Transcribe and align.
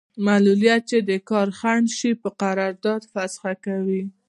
معلولیت 0.25 0.81
چې 0.89 0.97
د 1.09 1.11
کار 1.29 1.47
خنډ 1.59 1.87
شي 1.97 2.11
قرارداد 2.41 3.01
فسخه 3.13 3.53
کوي. 3.65 4.03